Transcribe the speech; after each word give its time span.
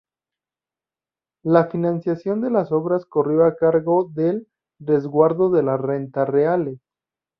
La 1.43 1.65
financiación 1.67 2.41
de 2.41 2.49
las 2.49 2.71
obras 2.71 3.05
corrió 3.05 3.45
a 3.45 3.55
cargo 3.55 4.09
del 4.11 4.47
"Resguardo 4.79 5.51
de 5.51 5.61
las 5.61 5.79
Rentas 5.79 6.27
Reales". 6.27 6.79